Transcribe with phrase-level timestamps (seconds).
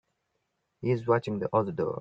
[0.81, 1.89] He's watching the other door.